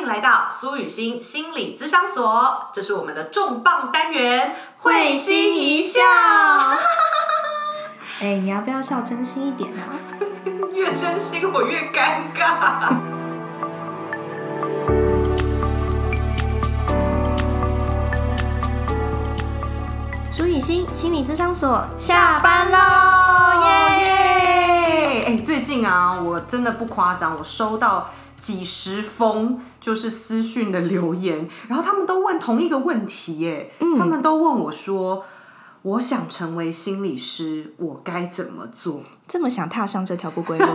[0.00, 6.00] 迎来到苏雨欣心理咨商所，这是我们的重磅单元，会心一笑。
[8.22, 9.92] 哎，你要不要笑真心一点啊？
[10.72, 12.94] 越真心我越尴尬。
[20.32, 22.78] 苏雨欣心理咨商所下班喽，
[23.66, 25.24] 耶！
[25.26, 28.08] 哎，最近啊，我真的不夸张，我收到
[28.40, 35.24] 几十封就是私讯的留言，然后他们都问同一个问题，耶，他们都问我说。
[35.82, 39.02] 我想成为心理师，我该怎么做？
[39.26, 40.66] 这么想踏上这条不归路？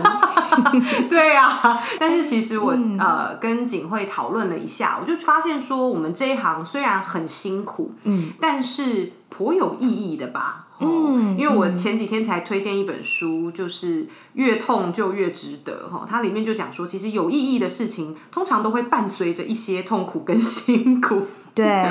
[1.08, 10.65] 对啊，但是其实我呃跟景惠讨论了一下，我就发现说，我们这一行虽然很辛苦，嗯，但是颇有意义的吧。
[10.80, 16.06] 嗯，因为我前几天才推荐一本书，就是越痛就越值得哈。
[16.08, 21.26] 它里面就讲说，其实有意义的事情，通常都会伴随着一些痛苦跟辛苦。
[21.54, 21.86] 对，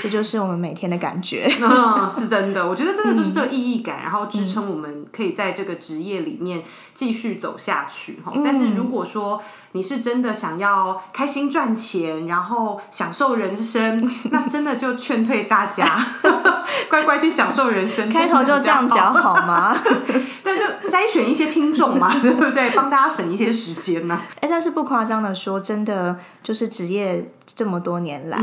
[0.00, 1.46] 这就是我们每天的感觉。
[1.60, 6.62] 嗯，是真的，我觉得真的就是这个意义感，然后支撑我们可以在这个职业里面
[6.94, 8.32] 继续走下去哈。
[8.42, 15.84] 但是如果说你是真的想要开心赚钱，然后享受人生，那真的就劝退大家，
[16.92, 18.06] 乖乖去享受人生。
[18.10, 19.74] 开头就这样讲好吗？
[20.44, 22.68] 对，就筛选一些听众嘛，对不对？
[22.76, 24.20] 帮大家省一些时间呢。
[24.40, 28.38] 哎，但是不夸张的说，真的就是职业这么多年来，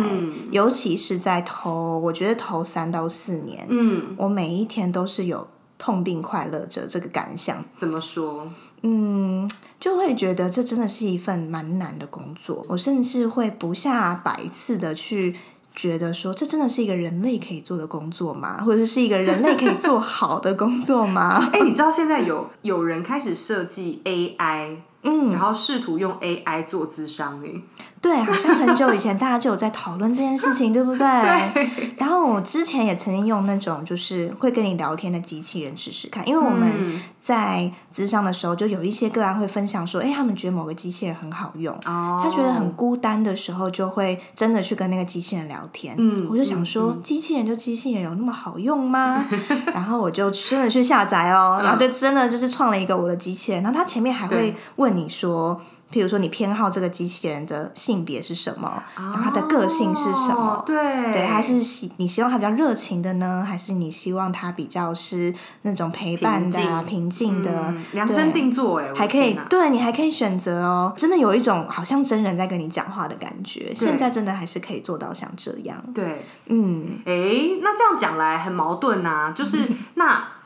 [0.49, 7.63] 尤其是在头，我觉得头三到四年，嗯，我每一天都是有痛并快乐着这个感想。
[7.77, 8.51] 怎么说？
[8.81, 9.47] 嗯，
[9.79, 12.65] 就会觉得这真的是一份蛮难的工作。
[12.69, 15.35] 我甚至会不下百次的去。
[15.81, 18.61] 觉得说这真的是一个人类可以做的工作吗？
[18.65, 21.47] 或者是一个人类可以做好的工作吗？
[21.53, 27.61] 哎，你知道现在有有人开始设计 AI，嗯，然后试图用 AI 做智商哎。
[28.01, 31.05] 对，好像很久以前大家就有在讨论这件事情，对不对？
[31.97, 45.93] 然后我之前也曾经用那种就是会跟你聊天的机器人试试看，因为我们在咨商的时候，就有一些个案会分享说，哎，他们觉得某个机器人很好用，他觉得很孤单的时候，就会真的去跟那个机器人聊天。
[45.97, 49.25] 嗯，我就想说，机器人就机器人，有那么好用吗？
[49.73, 55.59] 然后我就真的去下载哦，然后就真的就是创了一个我的机器人，然后他前面还会问你说。
[55.91, 58.83] 譬如说，你偏好这个机器人的性别是什么？
[58.95, 60.63] 然后它的个性是什么？
[60.65, 60.75] 对
[61.11, 63.43] 对，还是希你希望它比较热情的呢？
[63.47, 65.33] 还是你希望它比较是
[65.63, 67.73] 那种陪伴的、平静的？
[67.93, 70.93] 量身定做哎，还可以，对你还可以选择哦。
[70.95, 73.73] 真的有一种好像真人在跟你讲话的感觉。
[73.73, 75.83] 现在真的还是可以做到像这样。
[75.93, 77.13] 对，嗯，哎，
[77.61, 79.57] 那这样讲来很矛盾啊，就是
[79.95, 80.38] 那。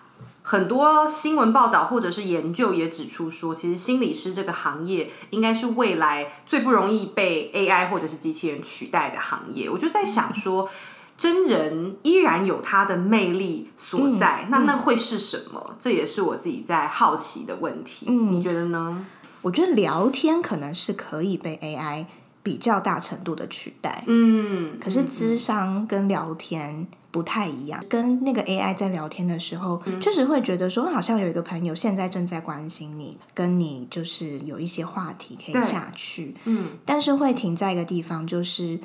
[0.46, 9.70] 很多新闻报道或者是研究也指出说，其实心理师这个行业应该是未来最不容易被 AI 或者是机器人取代的行业。
[9.70, 10.70] 我就在想说，
[11.18, 15.78] 真人依然有它的魅力所在，那那会是什么？
[15.80, 18.08] 这也是我自己在好奇的问题。
[18.10, 19.06] 嗯，你觉得呢？
[19.44, 22.06] 我觉得聊天可能是可以被 AI
[22.42, 24.04] 比较大程度的取代。
[24.08, 26.88] 嗯，可是智商跟聊天。
[27.14, 36.36] 不太一样，跟那个 AI 在聊天的时候，确实会觉得说，好像有一个朋友现在正在关心你，跟你就是有一些话题可以下去。
[36.46, 38.80] 嗯，但是会停在一个地方，就是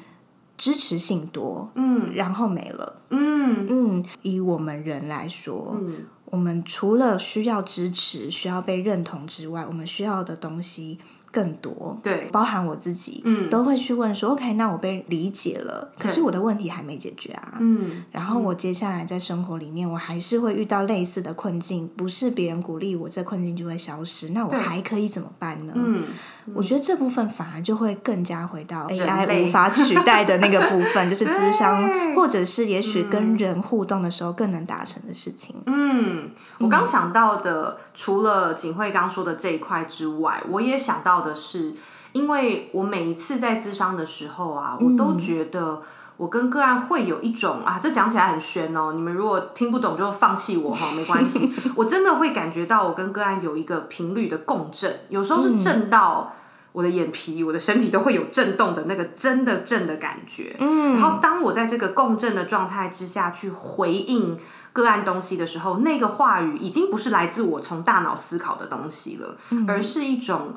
[0.59, 3.01] 支持性多，嗯，然后没了。
[3.09, 10.99] 嗯嗯，以我们人来说，嗯，我们除了需要支持、需要被认同之外，我们需要的东西。
[11.31, 25.73] 更多对，包含我自己，嗯，都会去问说，OK，那我被理解了，可是我的问题还没解决啊，嗯，然后我接下来在生活里面，我还是会遇到类似的困境，不是别人鼓励我，这困境就会消失，那我还可以怎么办呢？
[25.77, 26.05] 嗯，
[26.55, 35.57] 我觉得这部分反而就会更加回到 AI 无法取代的那个部分， 就是智商，或者是也许跟人互动的时候更能达成的事情。
[35.67, 41.19] 嗯，我刚想到的，除了景惠刚说的这一块之外，我也想到。
[41.19, 41.75] 的是，
[42.13, 45.83] 因为我每一次在智商的时候啊，我都觉得
[46.19, 48.93] 我跟个案会有一种啊，这讲起来很玄哦。
[48.93, 51.51] 你们如果听不懂就放弃我哈，没关系。
[51.77, 56.35] 我真的会感觉到我跟个案有一个频率的共振，有时候是震到
[56.73, 60.57] 我的眼皮，我的身体都会有震动的那个真的震的感觉。
[60.59, 64.37] 嗯，然后当我在这个共振的状态之下去回应
[64.73, 69.37] 个案东西的时候，那个话语已经不是来自我从大脑思考的东西了，
[69.69, 70.57] 而是一种。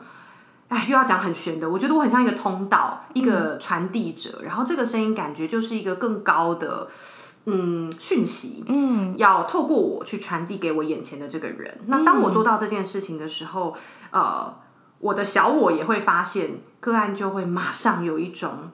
[0.71, 6.88] 哎，又要讲很玄的，我觉得我很像一个通道，一个传递者，然后这个声音感觉就是一个更高的
[7.45, 11.77] 嗯讯息，嗯，要透过我去传递给我眼前的这个人。
[11.88, 13.75] 那当我做到这件事情的时候，
[14.12, 14.56] 呃，
[15.00, 18.71] 我的小我也会发现，个案就会马上有一种。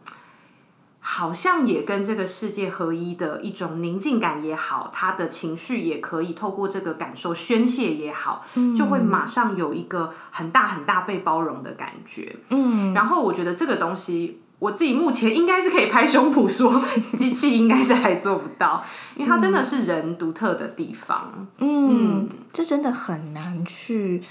[1.09, 8.45] 好像也跟这个世界合一的一种宁静感也好，他的情绪也可以透过这个感受宣泄也好，
[8.77, 12.35] 就会马上有一个很大很大被包容的感觉。
[12.49, 16.83] 嗯，然后我觉得这个东西，我自己目前应该是可以拍胸脯说，
[17.17, 18.83] 机器应该是还做不到，
[19.15, 21.47] 因为它真的是人独特的地方。
[21.59, 24.21] 嗯，这真的很难去。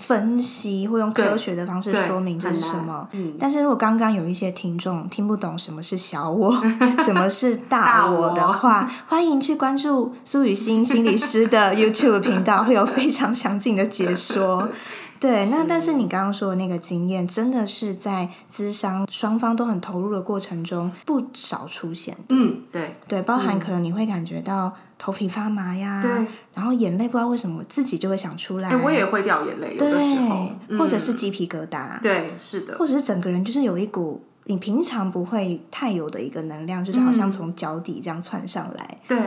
[0.00, 3.06] 分析或用科学的方式说明这是什么，
[3.38, 6.60] 但是如果刚刚有一些听众听不懂什么是小我，
[7.04, 14.68] 什么是大我的话，欢迎去关注苏雨欣心理师的 YouTube 频道，会有非常详尽的解说。
[15.20, 22.16] 对，那但是你刚刚说的那个经验，真的是在咨商双方都很投入的过程中不少出现。
[22.30, 26.10] 嗯，对，对，包含可能你会感觉到头皮发麻呀，对，
[26.54, 39.18] 然后眼泪不知道为什么自己就会想出来，我也会掉眼泪，有的时候，或者是鸡皮疙瘩，对，是的，或者是整个人就是有一股你平常不会太有的一个能量，就是好像从脚底这样窜上来，对。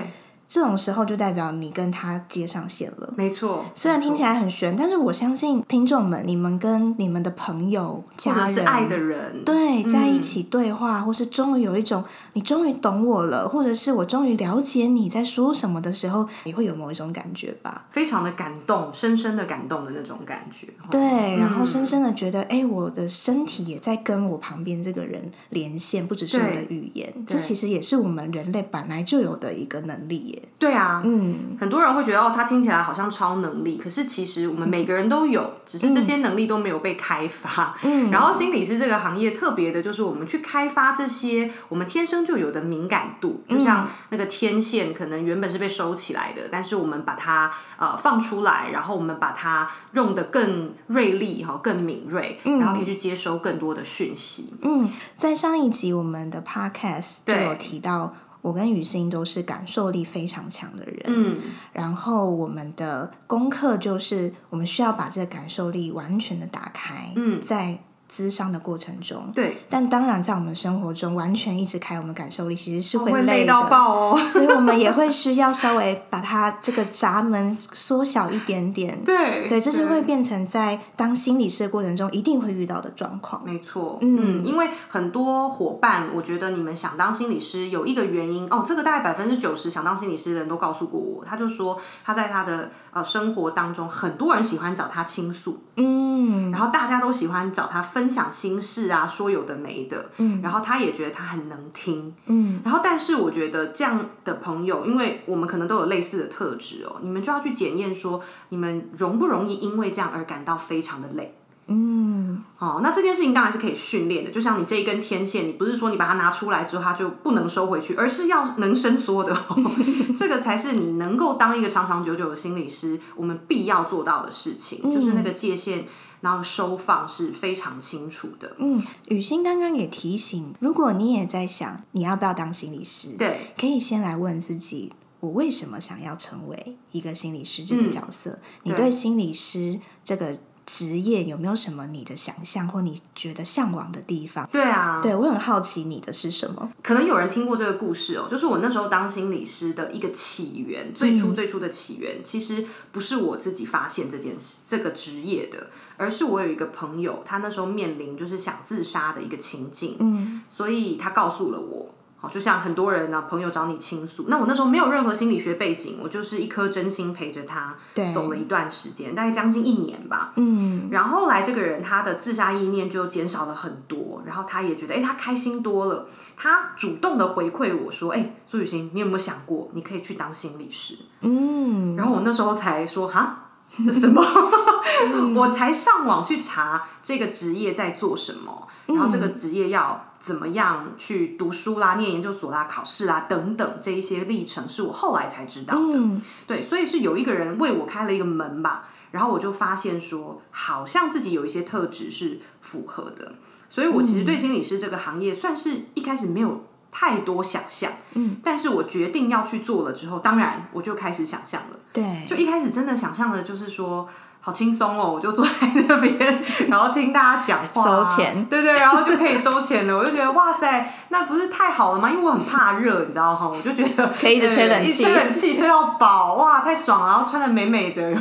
[0.54, 3.66] 这种时候就代表你跟他接上线了，没错。
[3.74, 12.04] 虽然听起来很悬，但是我相信听众们，你们跟你们的朋友、家人、爱的人，对，在一起对话，或是终于有一种
[12.34, 17.88] 你终于懂我了，或者是我终于了解你在说什么的时候，你会有某一种感觉吧？
[17.90, 20.68] 非常的感动，深深的感动的那种感觉。
[20.92, 30.43] 对，然后深深的觉得，哎，我的身体也在跟我旁边这个人连线，不只是我的语言，这其实也是我们人类本来就有的一个能力耶。
[30.60, 37.78] 对啊，嗯，很多人会觉得哦，他听起来好像超能力，可是其实我们每个人都有，只是这些能力都没有被开发。
[37.84, 54.54] 嗯，然后心理师这个行业特别的就是我们去开发这些我们天生就有的敏感度，就像那个天线可能原本是被收起来的，但是我们把它呃放出来，然后我们把它用的更锐利哈，更敏锐，然后可以去接收更多的讯息。
[54.62, 58.14] 嗯，在上一集我们的 podcast 就有提到。
[58.44, 61.42] 我跟雨欣都是感受力非常强的人，嗯，
[61.72, 67.80] 然后我们的功课就是，我们需要把这个感受力完全的打开，嗯，在。
[68.14, 74.18] 咨商的过程中，对，但当然在我们生活中完全一直开我们感受力，其实是会累到爆哦。
[74.28, 79.04] 所以我们也会 需要稍微把它这个闸门缩小一点点。
[79.04, 83.42] 对，对，这是会变成在当心理师的过程中一定会遇到的状况。
[83.44, 98.04] 没错，嗯，因为很多伙伴，我觉得你们想当心理师有一个原因哦，这个大概百分之九十想当心理师的人都告诉过我，他就说他在他的呃生活当中，很多人喜欢找他倾诉，嗯，然后大家都喜欢找他分。
[98.14, 111.36] 享心事啊，说有的没的，嗯，然后他也觉得他很能听，嗯，然后但是我觉得这样的朋友，因为我们可能都有类似的特质哦，你们就要去检验说，你们容不容易因为这样而感到非常的累，
[111.68, 119.36] 嗯，哦，那这件事情当然是可以训练的，就像你这一根天线，你不是说你把它拿出来之后它就不能收回去，而是要能伸缩的，
[120.18, 125.86] 这个才是你能够当一个长长久久的心理师，我们必要做到的事情，就是那个界限。
[126.22, 128.56] 然后收放是非常清楚的。
[128.58, 138.40] 嗯，雨欣刚刚也提醒，如果你也在想你要不要当心理师，对，可以先来问自己：我为什么想要成为一个心理师这个角色？
[138.64, 140.38] 你对心理师这个。
[140.66, 144.48] 职业有没有什么你的想象或你觉得向往的地方？
[144.52, 146.72] 对啊，对我很好奇你的是什么。
[146.82, 161.94] 可能有人听过这个故事哦，就是我那时候当心理师的一个起源，最初最初的起源，其实不是我自己发现这件事这个职业的，而是我有一个朋友，他那时候面临就是想自杀的一个情境，嗯，所以他告诉了我。
[162.30, 167.76] 就像很多人呢，朋友找你倾诉，那我那时候没有任何心理学背景，我就是一颗真心陪着他
[168.14, 170.32] 走了一段时间，大概将近一年吧。
[170.38, 180.98] 嗯，然后来这个人他的自杀意念就减少了很多，然后他也觉得哎，他开心多了，他主动的回馈我说，哎，苏雨欣，你有没有想过你可以去当心理师？
[181.22, 183.50] 嗯，然后我那时候才说哈，
[183.86, 184.24] 这什么？
[185.36, 190.06] 我才上网去查这个职业在做什么，然后这个职业要。
[190.24, 196.22] 怎么样去读书啦、念研究所啦、考试啦等等这一些历程，是我后来才知道的。
[196.48, 203.34] 对，所以是有一个人为我开了一个门吧，然后我就发现说，好像自己有一些特质是符合的。
[203.70, 207.92] 所以我其实对心理师这个行业，算是一开始没有太多想象。
[208.14, 211.78] 嗯，但是我决定要去做了之后，当然我就开始想象了。
[211.92, 214.08] 对，就一开始真的想象的就是说。
[214.46, 215.52] 好轻松哦，我就坐在
[215.88, 219.98] 那边，然后听大家讲话，收钱，对对，然后就可以收钱了。
[219.98, 222.10] 我就觉得哇塞，那不是太好了吗？
[222.12, 228.14] 因为我很怕热，你知道哈，我就觉得可以一直吹冷气，吹冷气吹到饱，哇，太爽了，然后穿的美美的，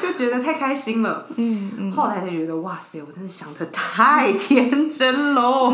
[0.00, 1.26] 就觉得太开心了。
[1.36, 1.92] 嗯嗯。
[1.92, 5.70] 后来才觉得哇塞，我真的想的太天真喽。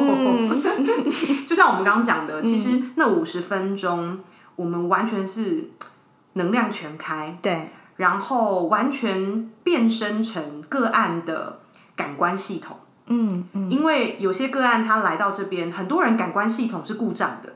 [1.47, 4.19] 就像我们刚刚讲的，其实那五十分钟，
[4.57, 5.71] 我们完全是
[6.33, 7.39] 能量全开。
[7.41, 7.71] 对。
[7.97, 11.61] 然后完全变身成个案的
[11.95, 17.55] 感官系统，嗯嗯，因为有些个案他来到这边，很多人感官系统是故障的，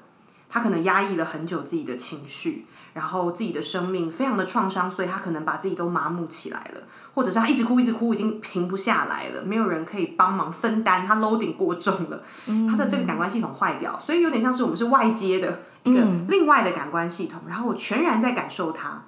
[0.49, 6.83] 他可能压抑了很久自己的情绪，然后自己的生命非常的创伤，所以他可能把自己都麻木起来了，
[7.15, 12.23] 或者是他一直哭一直哭，已经停不下来了，没有人可以帮忙分担，他 loading 过重了，
[12.71, 19.03] 他的这个感官系统坏掉，所以有点像是我们是外接的一个另外的感官系统，然后我全然在感受它。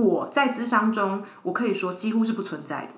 [0.00, 2.88] 我在智商中，我可以说几乎是不存在的。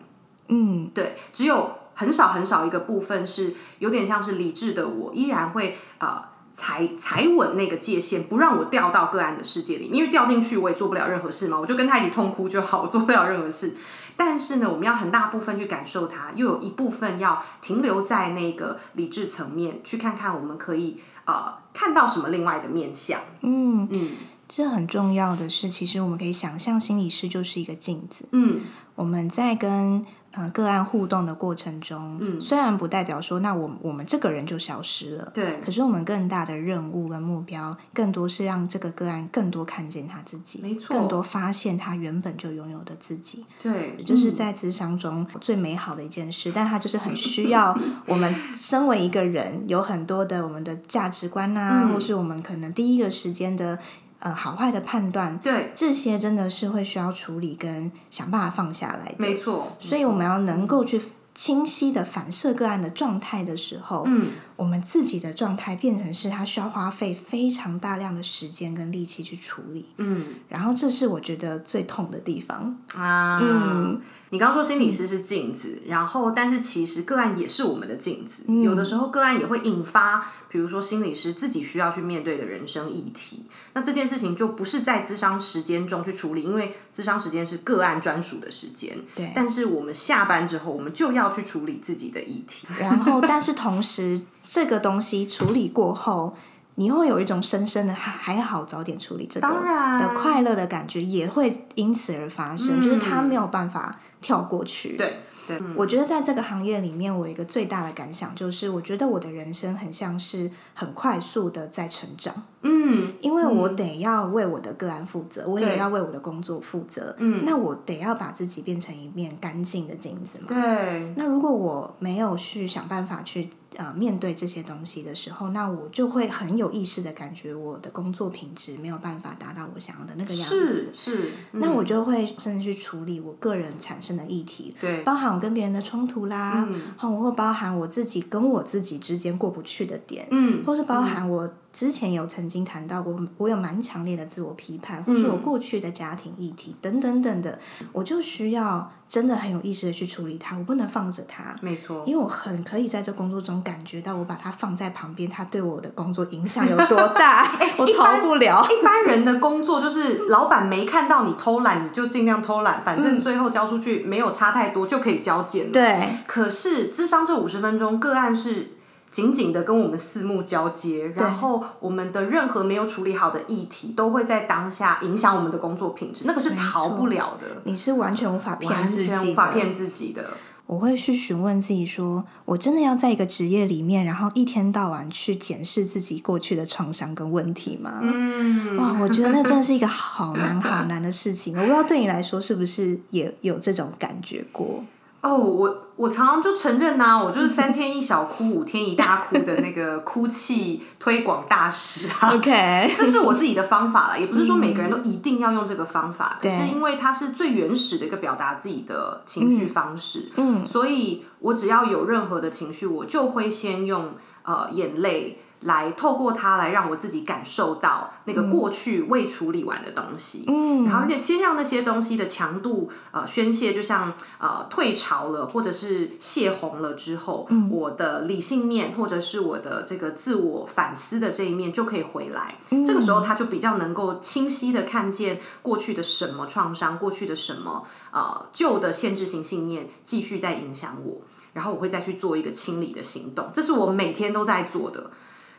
[0.49, 6.23] 嗯，对，只有很少很少一个部分是有点像是理智的我，依然会呃
[6.55, 9.87] 踩踩稳那个界限，不让我掉到个案的世界里。
[9.87, 13.75] 因为掉进去我也做不了任何事嘛，我就跟他一起痛哭就好，我做不了任何事。
[14.17, 23.21] 但是呢，我们要很大部分去感受它，又有一部分要停留在那个理智层面，去看看我们可以呃看到什么另外的面相。
[23.41, 24.11] 嗯嗯。
[24.55, 28.29] 这很重要的是，其实我们可以想象，心理师就是一个镜子。
[28.33, 28.61] 嗯，
[28.95, 35.59] 我们在跟呃个案互动的过程中，嗯，虽然不代表说那我我们这个人就消失了，对。
[35.63, 43.47] 可是我们更大的任务跟目标，更多是让这个个案更多看见他自己，没错，更多发现他原本就拥有的自己。
[43.63, 53.79] 对，这是在智商中最美好的一件事，但他就是很需要 我们身为一个人，有很多的我们的价值观啊，或是我们可能第一个时间的。
[54.23, 59.77] 呃，好坏的判断，对这些真的是会需要处理跟想办法放下来的，没错。
[59.81, 61.03] 所以我们要能够去
[61.35, 74.01] 清晰的反射个案的状态的时候，嗯，我们自己的状态变成是他需要花费非常大量的时间跟力气去处理，嗯，然后这是我觉得最痛的地方啊，嗯。
[74.33, 83.45] 你刚刚说心理师是镜子，然后但是其实个案也是我们的镜子，有的时候个案也会引发，比如说心理师自己需要去面对的人生议题。
[83.75, 88.99] 那这件事情就不是在咨商时间中去处理，因为咨商时间是个案专属的时间。
[89.15, 89.31] 对。
[89.35, 92.67] 但是我们下班之后，我们就要去处理自己的议题。
[92.81, 94.19] 然后，但是同时，
[94.53, 96.37] 这个东西处理过后，
[96.75, 103.99] 你会有一种深深的还还好早点处理这个的快乐的感觉，也会因此而发生，就是他没有办法。
[104.23, 104.97] 跳过去。
[104.97, 105.19] 对
[105.49, 112.45] 对，我觉得在这个行业里面，我一个最大的感想就是，我觉得我的人生很像是很快速的在成长。
[112.63, 117.15] 嗯，因为我得要为我的个案负责，我也要为我的工作负责。
[117.19, 120.47] 嗯，那我得要把自己变成一面干净的镜子嘛。
[120.49, 121.15] 对。
[121.17, 123.51] 那如果我没有去想办法去。
[123.79, 130.93] 呃，面对这些东西的时候，那我就会很有意识的感觉，我的工作品质没有办法达到我想要的那个样子。
[130.95, 141.51] 是是，那我就会甚至去处理我个人产生的议题，对，包含我跟别人的冲突啦，嗯，或包含我自己跟我自己之间过不去的点，嗯，或是包含我。
[141.73, 147.59] 之前有曾经谈到过，我有蛮强烈的自我批判，或是我过去的家庭议题等等等的，
[147.93, 151.57] 我就需要真的很有意识的去处理它，我不能放着它。
[151.63, 158.67] 没错，因为我很可以在这工作中感觉到，我把它放在旁边，它对我的工作影响有多大， 我逃不了。
[158.71, 165.73] 一般人的工作就是老板没看到你偷懒，你就尽量偷懒，反正最后交出去没有差太多就可以交件了。
[165.73, 166.19] 对。
[166.27, 168.73] 可是智商这五十分钟个案是。
[169.13, 177.61] 紧紧的跟我们四目交接，然后我们的任何没有处理好的议题，都会在当下影响我们的工作品质，那个是逃不了的。
[177.65, 180.31] 你是完全无法骗自己，完全无法骗自己的。
[180.65, 187.99] 我会去询问自己，说我真的要在一个职业里面，然后一天到晚去检视自己过去的创伤跟问题吗？
[188.01, 191.55] 嗯，哇，我觉得那真的是一个好难好 难的事情。
[191.55, 194.83] 我不知道对你来说是不是也有这种感觉过。
[195.23, 202.35] 哦，我我常常就承认呐，我就是三天一小哭，五天一大哭的那个 哭泣推广大使啊。
[202.35, 215.39] OK， 这是我自己的方法了，也不是说每个人都一定要用这个方法，可是因为它是最原始的一个表达自己的情绪方式，嗯，所以我只要有任何的情绪，我就会先用呃眼泪。
[215.63, 245.11] 来透过它来让我自己感受到那个过去未处理完的东西，嗯，然后先让那些东西的强度呃宣泄，就像呃退潮了或者是泄洪了之后，我的理性面或者是我的这个自我反思的这一面就可以回来，这个时候他就比较能够清晰的看见过去的什么创伤，过去的什么呃旧的限制性信念继续在影响我，然后我会再去做一个清理的行动，这是我每天都在做的。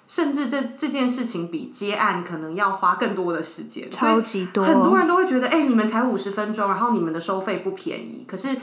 [0.05, 4.63] 甚至这这件事情比接案可能要花更多的时间，超级多。
[4.63, 8.25] 很多人都会觉得，哎，你们才五十分钟，然后你们的收费不便宜。
[8.27, 8.57] 可是，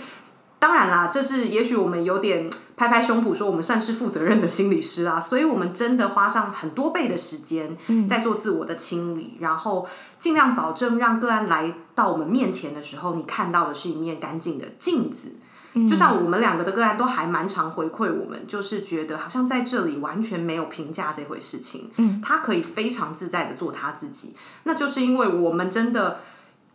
[0.58, 15.36] 当然啦，这是也许我们有点拍拍胸脯说我们算是负责任的心理师啦，所以我们真的花上很多倍的时间在做自我的清理，然后尽量保证让个案来到我们面前的时候，你看到的是一面干净的镜子。
[15.74, 24.34] 就像我们两个的个案都还蛮常回馈我们，就是觉得好像在这里完全没有评价这回事情，嗯，他可以非常自在的做他自己，
[24.64, 26.20] 那就是因为我们真的。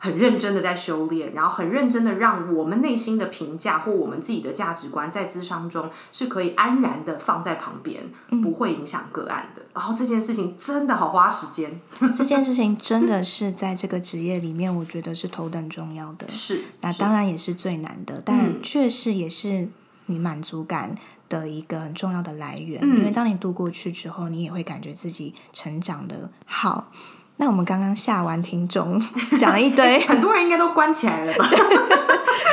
[0.05, 8.07] 很认真的在修炼，然后很认真的让我们内心的评价或我们自己的价值观在咨商中是可以安然的放在旁边，
[8.43, 9.63] 不会影响个案的。
[9.73, 11.81] 然后这件事情真的好花时间，
[12.15, 16.29] 这件事情真的是在这个职业里面，我觉得是头等重要的。
[16.29, 19.67] 是，那当然也是最难的，当然确实也是
[20.05, 20.95] 你满足感
[21.27, 22.79] 的一个很重要的来源。
[22.81, 26.91] 因为当你度过去之后，你也会感觉自己成长的好。
[27.37, 29.01] 那我们刚刚下完听众
[29.37, 31.49] 讲了一堆， 很多人应该都关起来了吧？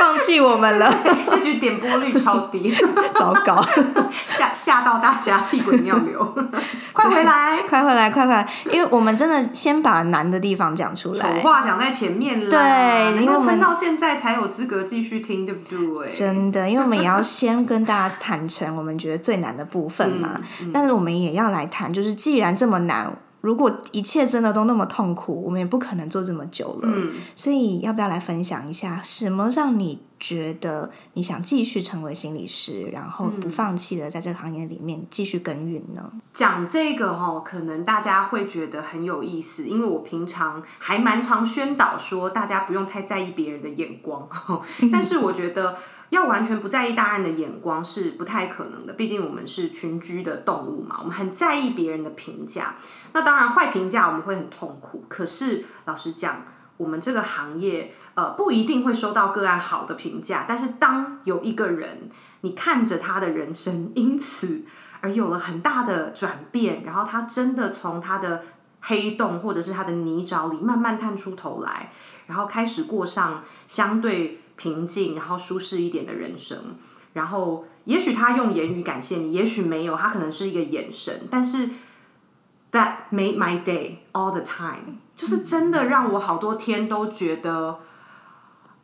[0.01, 0.93] 放弃我们了，
[1.31, 2.75] 这局点播率超低，
[3.15, 3.65] 糟糕，
[4.29, 6.35] 吓吓到大家屁滚尿流，
[6.93, 8.49] 快回来，快回来，快回来！
[8.73, 16.11] 因为我们真的先把难的地方讲出来，话讲在前面了，对，能够撑到现在才有资格继续听，对不对？
[16.11, 20.35] 真的，因为我们也要先跟大家坦诚，我们觉得最难的部分嘛，
[20.75, 23.17] 但是我们也要来谈，就是既然这么难。
[23.43, 26.91] 如果一切真的都那么痛苦，我们也不可能做这么久了。
[26.95, 36.11] 嗯，所以要不要来分享一下，什么让你觉得你想继续成为心理师，然后不放弃的在这个行业里面继续耕耘呢？
[36.33, 44.29] 讲这个哦，可能大家会觉得很有意思，因为我平常还蛮常宣导说，大家不用太在意别人的眼光。
[44.93, 45.77] 但是我觉得。
[46.13, 52.77] 要完全不在意大人的眼光是不太可能的，毕竟我们是群居的动物嘛，我们很在意别人的评价。
[53.15, 55.07] 那当然，坏评价我们会很痛苦。
[55.09, 56.45] 可是老实讲，
[56.77, 60.45] 我们这个行业呃不一定会收到个案好的评价。
[60.47, 62.11] 但是当有一个人，
[62.43, 64.67] 你看着他的人生因此
[65.01, 68.43] 而有了很大的转变，然后他真的从他的
[68.83, 71.91] 黑洞或者是他的泥沼里慢慢探出头来，
[72.27, 74.41] 然后开始过上相对。
[74.63, 76.57] 平静，然后舒适一点的人生，
[77.15, 81.69] 然后也许他用言语感谢你，也许没有，他可能是一个眼神，但是
[82.71, 87.81] that made my day all the time，就是真的让我好多天都觉得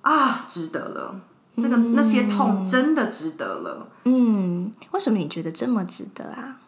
[0.03, 1.21] 啊，值得了，
[1.57, 3.87] 这个那些痛真的值得了。
[4.03, 6.59] 嗯，为什么你觉得这么值得啊？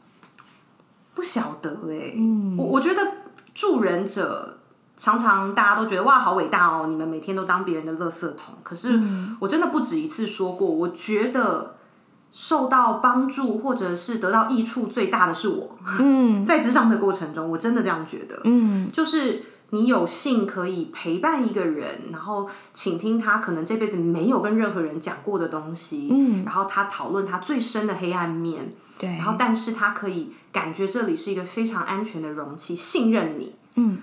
[1.15, 2.15] 不晓得哎，
[2.57, 3.01] 我我觉得
[3.53, 4.59] 助人者。
[5.01, 8.55] 常常大家都觉得哇好伟大哦，你们每天都当别人的垃圾桶。
[8.63, 9.01] 可是
[9.39, 11.77] 我真的不止一次说过，我觉得
[12.31, 15.79] 受到帮助或者是得到益处最大的是我。
[15.99, 18.43] 嗯， 在智商的过程中，我真的这样觉得。
[18.45, 26.09] 嗯，就是你有幸可以陪伴一个人，然后倾听他可能这辈子没有跟任何人讲过的东西。
[26.13, 28.75] 嗯，然后他讨论他最深的黑暗面。
[28.99, 33.55] 对，然后但是他可以感觉这里是一个非常安全的容器，信任你。
[33.77, 34.03] 嗯。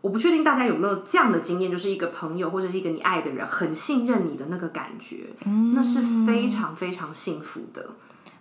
[0.00, 5.26] 我不确定大家有没有这样的经验，就是一个朋友或者是一个你爱的人很信任你的那个感觉，
[5.74, 7.86] 那是非常非常幸福的，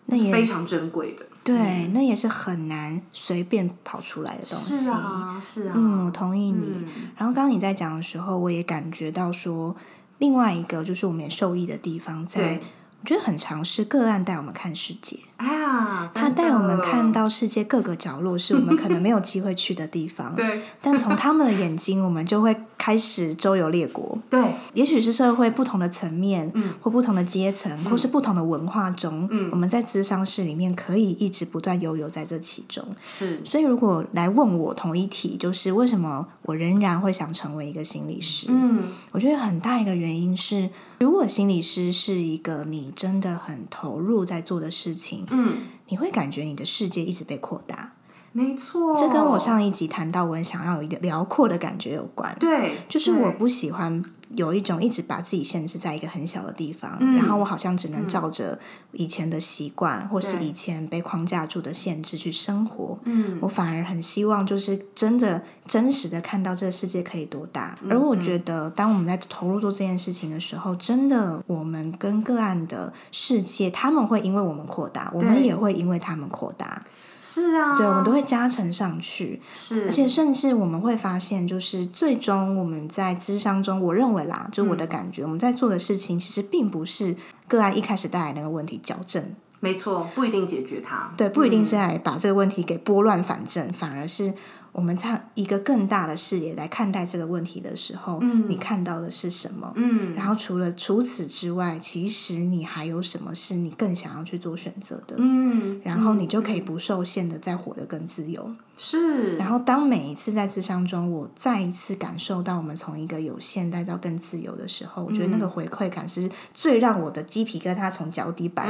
[0.06, 1.26] 那也非常珍贵的。
[1.44, 4.76] 对，那也是很难随便跑出来的东西。
[4.76, 5.74] 是啊，是啊。
[5.76, 6.86] 嗯，我同意你。
[7.18, 9.76] 然后刚刚你在讲的时候，我也感觉到说，
[10.20, 12.62] 另外一个就是我们也受益的地方在。
[13.02, 20.34] 我觉得很尝试个案带我们看世界，哎呀，他带我们看到世界各个角落，是我们可能没有机会去的地方。
[20.36, 24.18] 对，但从他们的眼睛，我们就会开始周游列国。
[24.30, 32.86] 对，也许是社会不同的层面，嗯，或不同的阶层，或是不同的文化中，嗯，我们在咨商室里面可以一直不断悠游在这其中。
[33.02, 38.48] 是，所以如果来问我同一题，就是为什么我仍然会想成为一个心理师？
[38.50, 40.70] 嗯，我觉得很大一个原因是。
[41.00, 47.94] 如果心理师是一个你真的很投入在做的事情，嗯，你会感觉你的世界一直被扩大。
[48.32, 52.36] 没错，这跟我上一集谈到我很想要有一个辽阔的感觉有关。
[52.40, 54.04] 对，就是我不喜欢
[54.36, 58.60] 有一种一直把自己限制在一个很小的地方，然后我好像只能照着
[58.92, 63.00] 以前的习惯，或是以前被框架住的限制去生活。
[63.06, 67.78] 嗯，我反而很希望就是真的真实的看到这个世界可以多大。
[67.90, 76.86] 而我觉得，当我们在投入做这件事情的时候，真的我们跟个案的世界，他们会因为我们扩大，我们也会因为他们扩大。
[77.22, 87.16] 是啊，对，我们都会加成上去，是，而且甚至我们会发现，就是最终我们在咨商中，我认为啦，就我的感觉，我们在做的事情其实并不是
[87.48, 94.34] 个案一开始带来那个问题矫正，没错，不一定解决它，对，不一定是来把这个问题给拨乱反正，反而是。
[94.72, 99.72] 我们在一个更大的视野来看待这个问题的时候，你看到的是什么？
[99.76, 105.16] 嗯，然后除了除此之外，其实你还有什么是你更想要去做选择的？
[105.18, 108.54] 嗯，然后你就可以不受限的再活得更自由。
[108.78, 109.36] 是。
[109.38, 118.68] 然后当每一次在智商中，我再一次感受到我们从一个有限带到更自由的时候，我觉得那个回馈感是最让我的鸡皮疙瘩从脚底板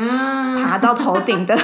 [0.57, 1.55] 爬到头顶的。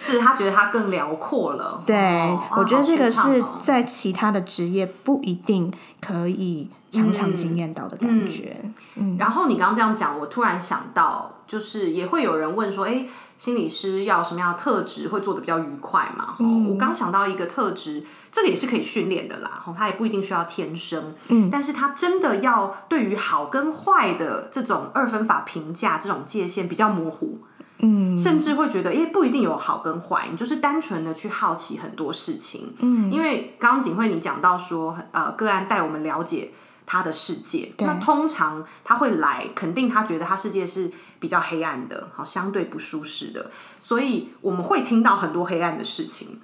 [0.00, 1.82] 是他觉得他更辽阔了。
[1.84, 8.56] 对，我觉得这个是在其他的职业不一定可以常常经验到的感觉。
[8.94, 13.06] 嗯，然后你刚刚这样讲，我突然想到，就是也会有人问说，哎，
[13.36, 16.36] 心理师要什么样的特质会做的比较愉快嘛？
[16.38, 19.64] 嗯，我刚想到一个特质，这个也是可以训练的啦。
[19.76, 27.40] 他也不一定需要天生，嗯，但是他真的要对于好跟坏的这种二分法评价这种界限比较模糊。
[27.80, 32.74] 嗯，甚至会觉得，因为，不一定有好跟坏，你就是单纯的去好奇很多事情。
[32.80, 36.52] 嗯，因为刚刚景惠你讲到说，呃，个案带我们了解
[36.86, 46.40] 他的世界，那通常他会来，肯定他觉得他世界是比较黑暗的，好，相对不舒适的，所以我们会听到很多黑暗的事情。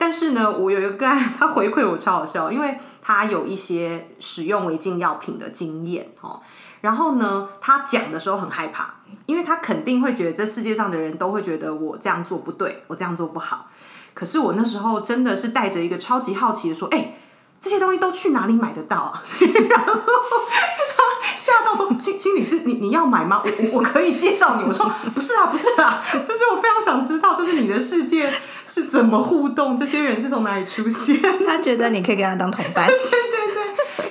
[0.00, 6.40] 但是呢，我有一个个案，他回馈我超好笑，因为他有一些使用违禁药品的经验，哦。
[6.80, 8.94] 然后呢，他讲的时候很害怕，
[9.26, 13.68] 因为他肯定会觉得这世界上的人都会觉得我这样做不对，我这样做不好。
[14.14, 17.14] 可是我那时候真的是带着一个超级好奇的说：“哎，
[17.60, 19.22] 这些东西都去哪里买得到啊？”
[19.70, 23.40] 然后他吓到说：“心心里是，你你要买吗？
[23.44, 28.28] 我我我可以介绍你。”我说：“不是啊，不是啊，就是我非常想知道，就是你的世界
[28.66, 32.88] 是怎么互动，这些人是从哪里出现？”他觉得你可以跟他当同伴。
[32.88, 33.57] 对 对对，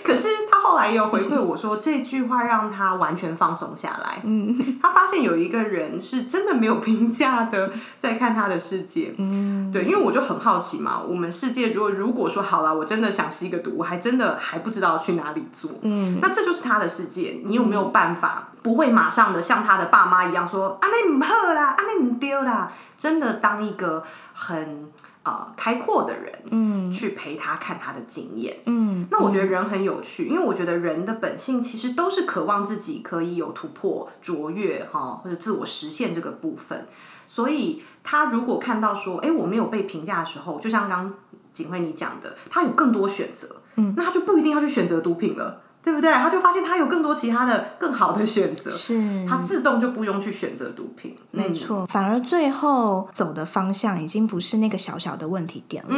[0.08, 0.58] 可是他。
[0.68, 4.20] 后来也有回馈我说这句话让他完全放松下来。
[4.26, 9.14] 嗯，他发现有一个人是真的没有评价的在看他的世界。
[9.18, 15.72] 嗯，对，因为我就很好奇嘛，我们世界如果如果说好了，我真的想吸个毒，我还真的还不知道去哪里做。
[15.84, 24.92] 嗯，那这就是他的世界，你有没有办法不会马上的像他的爸妈一样说啊那唔好啦，啊那唔丢啦，真的当一个很。
[25.28, 36.88] 呃，开阔的人，嗯，去陪他看他的经验，嗯，那我觉得人很有趣，因为我觉得人的本性其实都是渴望自己可以有突破、卓越，哈，或者自我实现这个部分。
[37.28, 41.14] 所以他如果看到说，哎，我没有被评价的时候，就像刚
[41.52, 45.64] 景辉你讲的，他有更多选择，嗯，那他就不一定要去选择毒品了。
[45.88, 46.12] 对不对？
[46.12, 51.16] 他就发现他有更多其他的更好的选择，是他自动就不用去选择毒品。
[51.32, 55.96] 没错，反而最后走的方向已经不是那个小小的问题点了。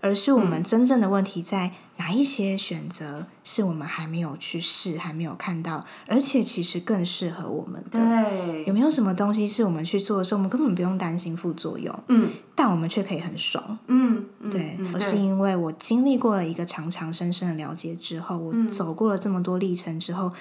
[0.00, 7.98] 而是我们真正的问题在哪一些选择是我们还没有去试，还没有看到，而且其实更适合我们的。
[7.98, 11.92] 对，有没有什么东西是我们去做的时候，我们根本不用担心副作用？
[12.08, 13.78] 嗯，但我们却可以很爽。
[13.88, 20.32] 嗯，对，而是因为我经历过了一个长长深深的了解之后，我走过了这么多历程之后，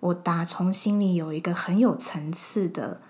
[0.00, 3.00] 我打从心里有一个很有层次的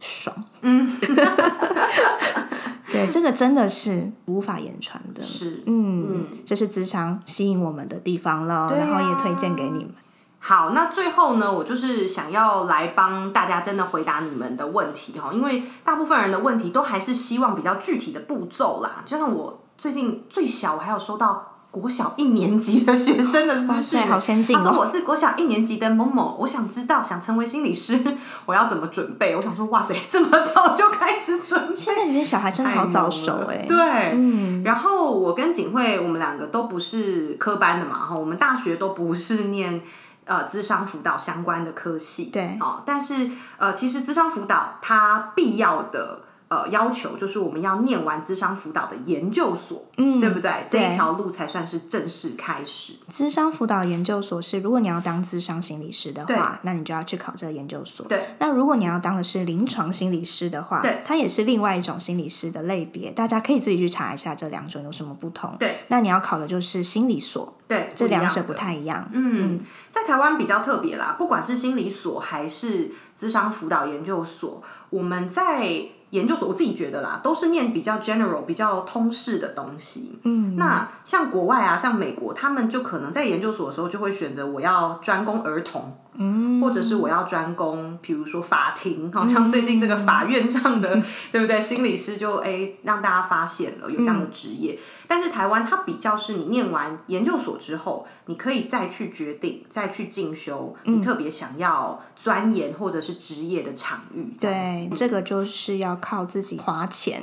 [0.00, 0.44] 爽。
[0.62, 0.98] 嗯。
[2.90, 5.22] 对，这个真的是无法言传的。
[5.22, 9.94] 是，嗯，这是职场吸引我们的地方了，然后也推荐给你们。
[10.38, 19.02] 好，那最后呢，我就是想要来帮大家真的回答你们的问题哈，因为大部分人的问题都还是希望比较具体的步骤啦。
[19.04, 21.49] 就像我最近最小，我还有收到。
[21.70, 27.98] 国小一年级的学生的资讯，好先进他说：“我是国小一年级的某某，我想知道，想成为心理师，
[28.46, 33.64] 我要怎么准备？”我想说：“哇塞，这么早就开始准备！”现在这些小孩真的好早熟哎。
[33.68, 34.64] 对，嗯。
[34.64, 39.80] 然后我跟景惠，我们两个都不是科班的嘛，哈，我们大学都不是念
[40.24, 42.82] 呃智商辅导相关的科系，对，哦。
[42.84, 50.66] 但是呃，其实智商辅导它必要的呃要求，就是我们要念完智商辅导的研究所，嗯，对不对？
[50.68, 52.94] 这一条路才算是正式开始。
[53.08, 58.04] 智商辅导研究所是，如果你要当智商心理师的话，那你就要去考这个研究所。
[58.08, 58.34] 对。
[58.40, 65.54] 那如果你要当的是临床心理师的话，对，它也是另外一种心理师的类别，大家可以自己去查一下这两种有什么不同。
[65.56, 65.76] 对。
[65.86, 67.54] 那你要考的就是心理所。
[67.68, 69.08] 对，这两者不太一样。
[69.12, 74.60] 嗯，在台湾比较特别啦，不管是心理所还是智商辅导研究所，
[74.90, 75.82] 我们在。
[76.10, 80.18] 研究所，我自己觉得啦，都是念比较 general、比较通识的东西。
[80.24, 91.60] 嗯，那像国外啊，像美国，他们就可能在研究所的时候就会选择我要专攻儿童，嗯，或者是我要专攻，比如说法庭，好像最近这个法院上的， 对不对？
[91.60, 94.78] 心理师就哎让大家发现了有这样的职业。
[95.06, 104.36] 但是台湾它比较是你念完研究所之后，你可以再去决定，再去进修，你特别想要钻研或者是职业的场域。
[104.38, 107.22] 对，这个就是要靠自己花钱，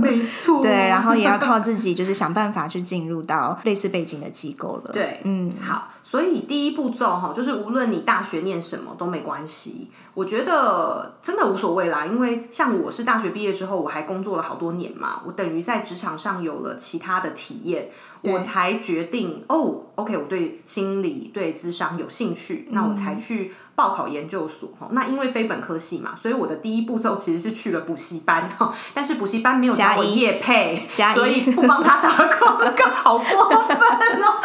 [0.00, 0.62] 没错。
[0.62, 4.92] 对，然后也要靠自己， 就是想办法去进入到类似背景的机构了。
[4.92, 5.88] 对，嗯，好。
[6.02, 12.04] 所以第一步骤哈，就是无论你大学念什么都没关系，我觉得真的无所谓啦。
[12.04, 17.90] 因为像我是大学毕业之后，我还工作了好多年嘛，我等于在职场上有了其他的体验。
[18.22, 24.88] 我才决定哦，OK，我对心理、对智商有兴趣，那我才去报考研究所哈。
[24.92, 28.72] 那因为非本科系嘛，所以我的第一步骤其实是去了补习班哈。
[28.94, 30.80] 但是补习班没有找我业配，
[31.14, 33.76] 所以不帮他打广告，好过分
[34.22, 34.40] 哦。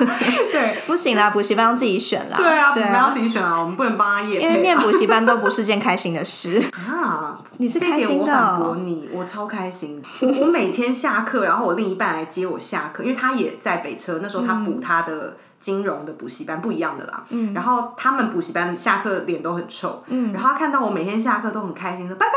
[0.52, 2.36] 对，不行啦，补习班要自己选啦。
[2.36, 4.44] 对啊，补习班要自己选啊，我们不能帮他业配。
[4.46, 7.38] 因为念补习班都不是件开心的事 啊。
[7.56, 8.22] 你是开心的？
[8.24, 10.02] 我反驳你，我超开心。
[10.20, 12.89] 我我每天下课，然后我另一半来接我下。
[12.98, 17.24] 因为他也在北车，那时候他补他的金融的补习班，不一样的啦。
[17.28, 20.02] 嗯，然后他们补习班下课脸都很臭。
[20.08, 22.32] 嗯，然后他看到我每天下课都很开心，说拜拜，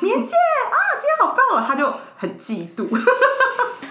[0.00, 2.88] 明天见啊，今天好棒哦，他就很嫉妒。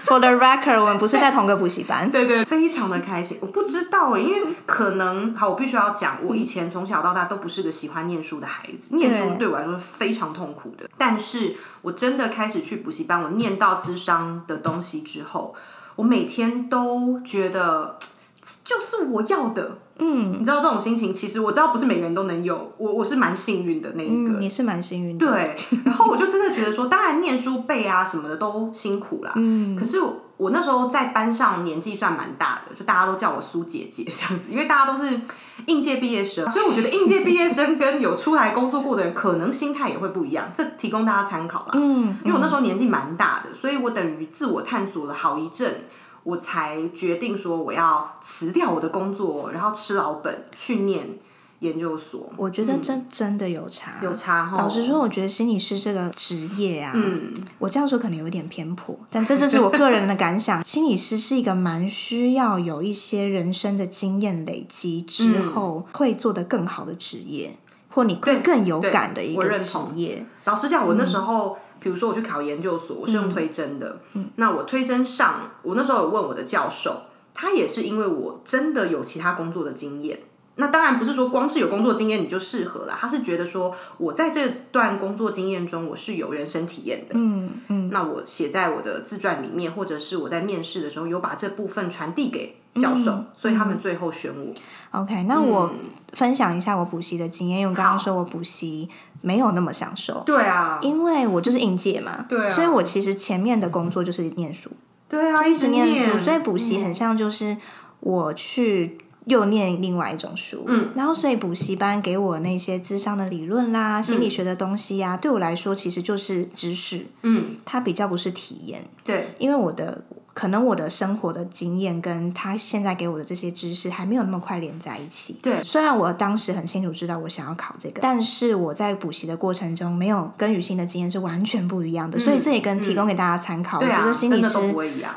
[0.06, 2.08] For the record，我们不是在同个补习班。
[2.08, 3.38] 对对，非常的开心。
[3.40, 10.88] 我不知道哎，因为可能好，我必须要讲，我以前从小到大都不是个喜欢念书的孩子，念书对我来说是非常痛苦的。
[10.96, 15.56] 但是我真的开始去补习班，我念到智商的东西之后。
[15.96, 17.98] 我每天都觉得
[18.64, 25.56] 就是我要的，嗯，你知道这种心情，其实我知道不是每个人都能有，我我是蛮幸运的那一个，你是蛮幸运的，对。
[25.84, 29.74] 然后我就真的觉得说，当然念书背啊什么的都辛苦啦，嗯。
[29.74, 29.98] 可是
[30.36, 35.20] 我那时候在班上年纪算蛮大的，就大家都叫我苏姐姐这样子，因为大家都是
[35.66, 41.72] 应届毕业生，所以我觉得应届毕业生跟有出来工作过的人，可能心态也会不一样，这提供大家参考啦。
[41.74, 42.16] 嗯。
[42.24, 45.84] 因为我那时候年纪蛮大的，所以我等于自我探索了好一阵。
[46.22, 51.20] 我才决定说我要辞掉我的工作，然后吃老本去念
[51.60, 52.32] 研究所。
[52.36, 54.52] 我觉得真真的有差，有差。
[54.56, 60.64] 老实说，我觉得心理师这个职业啊，嗯，我这样说可能有点偏颇，但这 就是我个人的感想。
[60.64, 67.56] 心理师是一个蛮需要有一些人生的经验累积之后会做得更好的职业，
[67.90, 70.24] 或你会更有感的一个职业。
[70.44, 71.58] 老实讲，我那时候。
[71.78, 74.00] 比如说我去考研究所，我是用推甄的。
[74.14, 80.18] 嗯那我推甄上，我那时候有问我的教授，他也是因为我真的有其他工作的经验。
[80.56, 87.14] 那当然不是说光是有工作经验你就适合了，他是觉得说我在这段工作经验中我是有人生体验的。
[87.14, 87.90] 嗯嗯。
[87.90, 95.00] 那我写在我的自传里面，或者是我在面试的时候有把这部分传递给教授，所以他们最后选我。
[95.00, 95.72] OK，那我
[96.12, 98.88] 分享一下我补习的经验，因为刚刚说我补习。
[99.22, 104.70] 没有那么享受，对啊，因为我就是应届嘛，对啊，所以我其实前面的工作就是念书，
[105.08, 107.56] 对啊，一直念书，所以补习很像就是
[107.98, 120.02] 我去又念另外一种书，嗯，然后所以补习班给我那些智商的理论啦、心理学的东西呀，对我来说其实就是知识，嗯，它比较不是体验，对，因为我的。
[120.36, 125.38] 可能我的生活的经验跟他现在给我的这些知识还没有那么快连在一起。
[125.40, 133.78] 对，虽然我当时很清楚知道我想要考这个，但是我在补习的过程中没有跟雨欣的经验是完全不一样的，所以这也跟提供给大家参考。
[133.78, 134.58] 我觉得心理师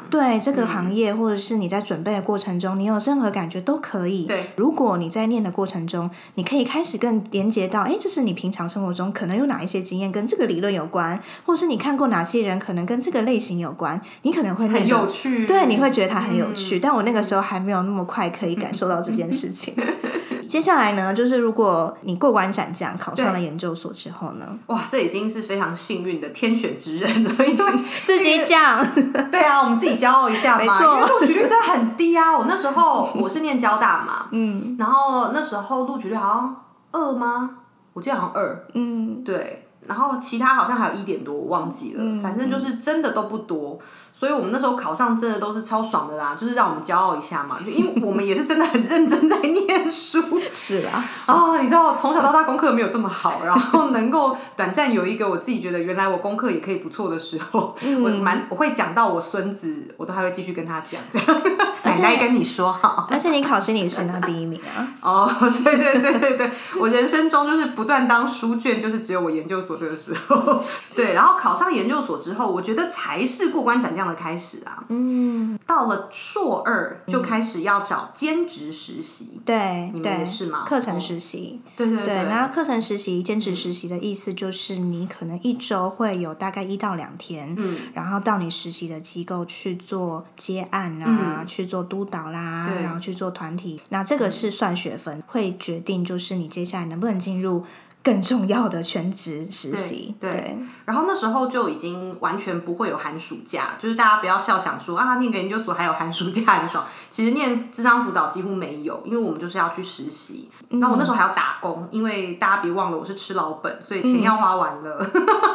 [0.10, 4.24] 对这个行业或者是你在准备的过程中，你有任何感觉都可以。
[4.24, 15.46] 对，如果你在念的过程中，你可以开始更连接到，哎，这是你平常生活中可能有哪一些经验跟这个理论有关，或是你看过哪些人可能跟这个类型有关，你可能会很有趣。
[15.46, 15.90] 对，你会。
[15.90, 19.74] 觉得它很有趣，但我那个时候还没有那么快可以感受到这件事情。
[20.48, 27.66] 接下来呢，就是如果你过关斩将考上了研究所之后呢，哇，这已经是非常幸运的天选之人了，因为
[28.06, 28.86] 自己讲，
[29.32, 30.64] 对啊，我们自己骄傲一下嘛。
[30.64, 32.38] 没错，录取率真的很低啊！
[32.38, 36.56] 我那时候我是念交大嘛， 嗯，然后那时候录取率好像
[36.92, 37.50] 二吗？
[37.94, 39.66] 我记得好像二，嗯，对。
[39.88, 43.80] 然后其他好像还有一点多，我忘记了，反正就是真的都不多。
[44.20, 50.22] 所以我们那时候考上真的都是超爽的啦，就是让我们骄傲一下嘛，就因为我们也是真的很认真在念书。
[50.52, 61.42] 是啦，啊，你知道从小到大功课没有这么好，然后能够短暂有一个我自己觉得原来我功课也可以不错的时候，我蛮我会讲到我孙子，我都还会继续跟他讲这样。
[61.86, 64.86] 奶奶跟你说好，而且你考心理师拿第一名啊。
[65.02, 65.32] 哦，
[65.64, 70.62] 对对对对对，我人生中就是不断当书卷，就是只有我研究所这个时候。
[70.94, 74.09] 对，然后考上研究所之后，我觉得才是过关斩将。
[74.10, 80.66] 的开始啊，嗯，到了硕二就开始要找兼职实习，对，你们也是吗？
[80.66, 82.14] 课程实习，对对对。
[82.26, 97.64] 然后课程实习、兼职实习的意思就是你可能一周会有大概一到两天，嗯，然后到你实习的机构去做接案啊，去做督导啦，然后去做团体，那这个是算学分，会决定就是你接下来能不能进入。
[98.02, 106.86] 更重要的全职实习，对，然后那时候就已经完全不会有寒暑假，就是大家不要笑想说啊，念个研究所还有寒暑假很爽。
[107.12, 110.50] 其实念智商辅导几乎没有，因为我们就是要去实习。
[110.70, 115.06] 那我那时候还要打工，因为大家别忘了我是吃老本，所以钱要花完了。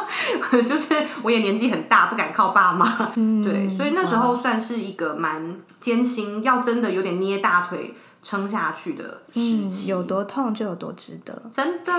[0.69, 7.95] 就是我也年纪很大，不敢靠爸妈，对，所以那时候算是一个蛮艰辛，要真的有点捏大腿。
[8.25, 11.93] 撑下去的时期，有多痛就有多值得，真的。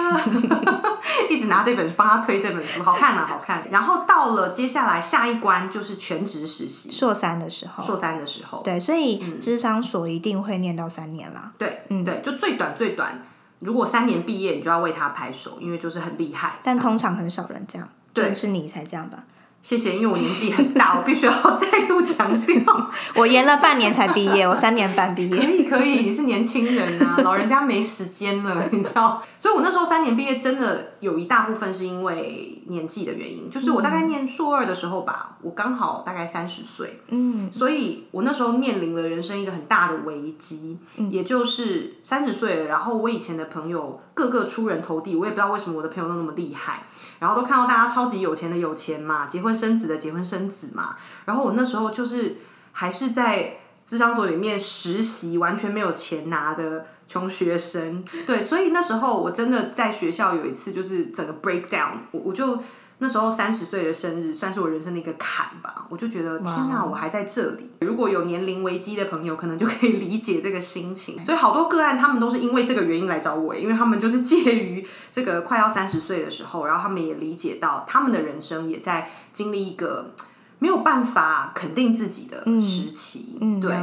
[1.31, 3.69] 一直拿这本书帮他推这本书，好看啊，好看。
[3.71, 11.53] 然后到了接下来下一关就是全职实习，硕三的时候，硕三的时候，对，所以智商所一定会念到三年啦。
[11.57, 13.23] 对，嗯，对，就最短最短，
[13.61, 16.57] 如果三年毕业，你就要为他拍手，因为就是很厉害。
[16.65, 19.25] 但通常很少人这样，对，是你才这样吧。
[19.67, 25.37] 谢谢，因为我年纪很大， 我必须要再度强调， 我延了半年才毕业，我三年半毕业。
[25.37, 29.21] 可以可以，你是年轻人啊，老人家没时间了， 你知道。
[29.37, 40.79] 所以我那时候三年毕业，真的有一大部分是因为年纪的原因，就是我大概念硕二的时候吧，我刚好大概三十岁，嗯，所以我那时候面临了人生一个很大的危机，
[41.11, 46.85] 也就是三十岁了，然后我以前的朋友个个出人头地，我也不知道为什么我的朋友都那么厉害。
[47.19, 50.97] 然后都看到大家超级有钱的有钱嘛，结婚生子的结婚生子嘛。
[51.25, 52.37] 然后我那时候就是
[52.73, 58.05] 还是在资商所里面实习，完全没有钱拿的穷学生。
[58.27, 62.63] 对，所以那时候我真的在学校有一次就是整个 break down，我我就。
[62.99, 67.71] 那时候三十岁的生日算是我人生的一个坎吧，我就觉得天哪，我还在这里。
[67.81, 71.23] 如果有年龄危机的朋友，可能就可以理解这个心情。
[71.25, 80.13] 所以好多个案，他们都是因为这个原因来找我，因为他们就是介于这个快要三十岁的时候，然后他们也理解到他们的人生也在经历一个
[80.59, 83.37] 没有办法肯定自己的时期。
[83.41, 83.75] 嗯，对，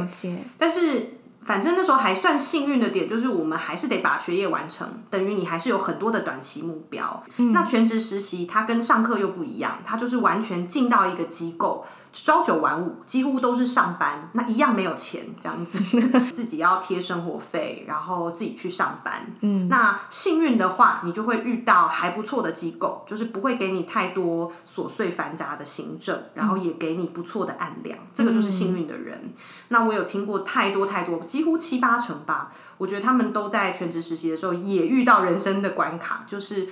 [0.58, 1.18] 但是。
[1.44, 7.22] 反正那时候还算幸运的点，就是我们还是得把学业完成，等于你还是有很多的短期目标。
[7.52, 11.84] 那全职实习它跟上课又不一样，它就是完全进到一个机构。
[12.22, 15.80] 朝九晚五，几乎都是上班，那一样没有钱，这样子，
[16.32, 19.26] 自己要贴生活费，然后自己去上班。
[19.40, 29.32] 嗯，那幸运的话，你就会遇到还不错的机构，就是不会给你太多琐碎繁杂的行政，然后也给你不错的案量，这个就是幸运的人。
[29.68, 36.68] 那我有听过太多太多，几乎七八成吧，我觉得他们都在全职实习的时候也遇到人生的关卡，就是。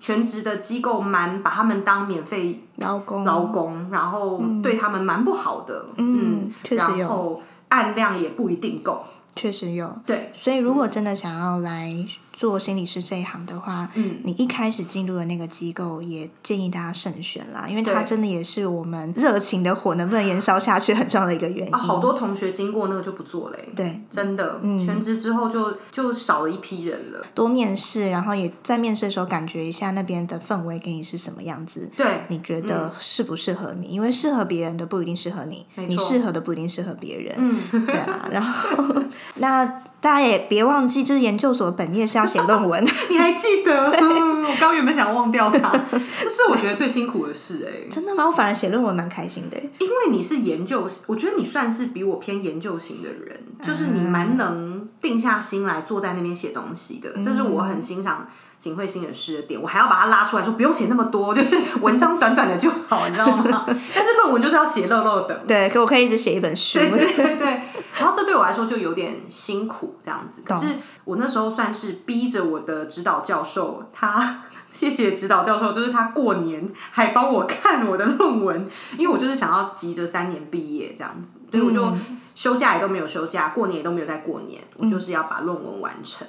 [0.00, 9.04] 全职的机构蛮把他们当免费劳工，劳工，然后对他们蛮不好的，嗯，确实有，然后案量也不一定够，
[9.36, 11.94] 确实有，对，所以如果真的想要来。
[12.40, 21.72] 做心理师这一行的话，嗯，你一开始进入的那个机构，也建议大家慎选啦，因为它真的也是我们热情的火能不能燃烧下去很重要的一个原因。
[21.74, 27.22] 好多同学经过那个就不做嘞，对，真的，嗯全职之后就就少了一批人了。
[27.34, 33.88] 多面试，然后也在面试的时候感觉一下那边的氛围给你是什么样子，对，你觉得适不适合你？
[33.88, 38.82] 因为适合别人的不一定适合你，你适合的不一定适合别人，嗯，对啊，然后
[39.36, 39.82] 那。
[40.00, 42.82] 大家也别忘记，就是研究所本业是要写论文。
[43.10, 43.72] 你还记得？
[43.90, 47.88] 我刚原本想忘掉它，这是我觉得最辛苦的事哎。
[47.90, 48.26] 真的吗？
[48.26, 49.58] 我反而写论文蛮开心的。
[49.78, 58.26] 因为你是研究，我觉得你算是比我偏研究型的人，就是你蛮能定下心来坐在那边写东西的，这是我很欣赏。
[58.58, 63.64] 景惠新人诗的点，我还要把它拉出来说，不用写那么多，就是 文章短短的就好，你知道吗？
[63.66, 65.34] 但是论文就是要写漏漏的。
[65.48, 66.78] 对，可我可以一直写一本书。
[66.78, 67.62] 对对对对。
[67.98, 70.42] 然后这对我来说就有点辛苦，这样子。
[70.44, 81.96] 可是我那时候算是逼着我的指导教授，他谢谢指导教授，就是他过年还帮我看我的论文，因为我就是想要急着三年毕业这样子，所以我就
[82.34, 86.26] 休假也都没有休假，过年也都没有在过年，我就是要把论文完成。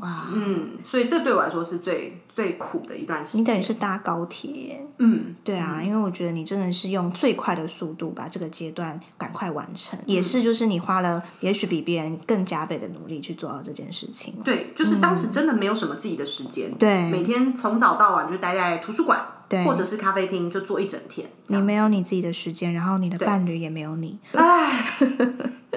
[0.00, 3.40] 哇，嗯，所以这对我来说是最最苦的一段时间。
[3.40, 14.34] 你等于是搭高铁，嗯，对啊，因为我觉得你真的是用最快的速度把这个阶段赶快完成，也是就是你花了也许比别人更加倍的努力去做到这件事情。
[14.42, 17.10] 对，就是当时真的没有什么自己的时间，对。
[17.10, 19.62] 每天从早到晚就待在图书馆，对。
[19.64, 21.28] 或者是咖啡厅，就坐一整天。
[21.48, 24.84] 你没有你自己的时间，然后你的伴侣也没有你，唉，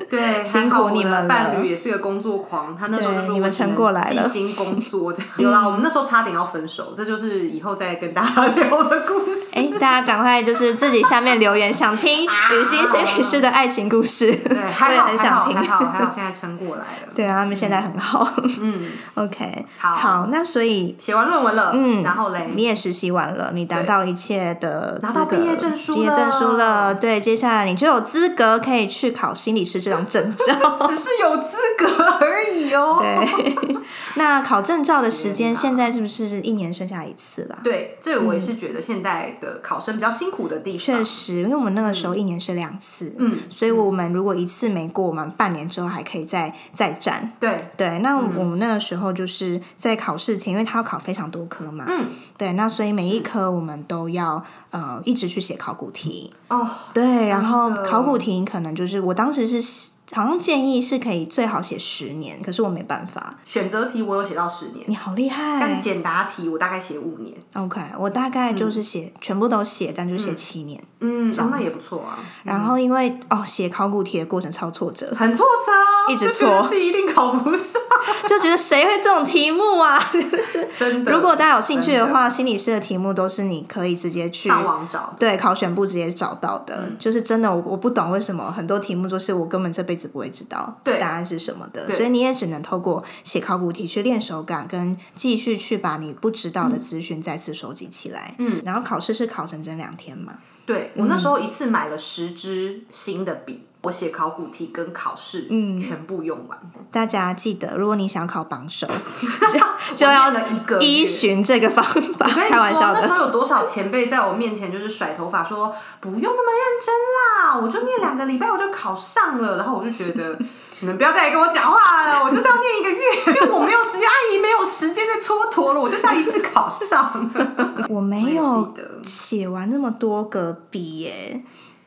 [0.09, 5.27] 对， 辛苦你们了伴侣也是个工作狂，他那时候就对你们撑过来了细心工 作这样。
[5.37, 9.51] 有啦，我们那时候差点要分手，这就是以后再跟大家 聊的故事。
[9.55, 15.69] 哎，大家赶快就是自己下面留言，想听雨欣心理师的爱情故事，对，我还好，也很想还好，还听。
[15.69, 17.13] 好，还好，现在撑过来了。
[17.15, 18.33] 对啊，他们现在很好。
[18.61, 26.95] 嗯，OK，好那所以写完论文了，嗯然后嘞，你也实习完了，你达到一切的拿到资格毕业证书毕业证书了了。
[26.95, 30.55] 对，接下来你就有资格可以去考心理师这张证照。
[30.87, 32.97] 只是有资格而已哦。
[33.01, 33.55] 对，
[34.15, 37.57] 那考证照的时间现在是不是一年剩下一次啦？
[37.63, 40.79] 对，这我也是觉得现在的考生比较辛苦的地方。
[40.79, 47.31] 确实，因为我们那个时候一年是两次，嗯，所以我们如果一次没过，我们半年之后还可以再再战。
[47.39, 63.37] 对，对，那我们那个时候就是在考试前，因为他要考非常多科嘛，嗯，对，那所以每一科我们都要呃一直去写考古题，哦，对，然后考古题可能就是我当时是好像建议是可以最好写十年，可是我没办法。
[63.43, 65.57] 选择题我有写到十年，你好厉害。
[65.59, 67.35] 但害简答题我大概写五年。
[67.53, 70.81] ，OK，我大概就是写、全部都写，但就写七年。
[70.99, 77.81] 嗯，哦，那也不错啊，然后因为哦写考古题的过程超挫折，很挫折啊， 一直错自己一定考不上，
[78.27, 79.99] 就觉得谁会这种题目啊？
[80.77, 81.11] 真的。
[81.11, 86.95] 如果大家有兴趣的真话，心理师的题目都是你可以直接去上网找，对考选部直接找到的，嗯。
[86.97, 90.99] 就是真的我我不懂为什么很多题目就是我根本这辈子不会知道对。
[90.99, 98.35] 答案是什么的，所以你也只能透过写考古题去练手感，跟继续去把你不知道的资讯再次收集起来。
[98.39, 106.59] 嗯，然后考试是考整整两天嘛，对我那时候一次买了十支新的笔，我写考古题跟考试，嗯，全部用完，
[106.91, 108.85] 大家记得，如果你想考榜首，
[109.53, 112.27] 就就要一个依循这个方法。
[112.27, 120.37] 开玩笑说，那时的，候有多少前辈在我面前就是甩头发说不用那么认真啦，我就念两个礼拜我就考上了，然后我就觉得。
[120.81, 127.31] 你们不要再跟我讲话了，我就是要念一个月，因为我没有时间，阿姨没有时间再蹉跎了，我就是要一次考上。
[127.87, 131.45] 我没有写完那么多个笔耶。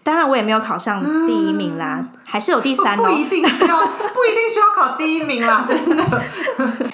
[0.09, 3.05] 当然，我也没有考上第一名啦，还是有第三哦。
[3.05, 6.23] 不一定需要， 不一定需要考第一名啦，真的。